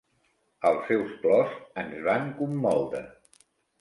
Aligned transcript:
Els 0.69 0.87
seus 0.91 1.11
plors 1.25 1.53
ens 1.83 2.01
van 2.09 2.33
commoure. 2.41 3.03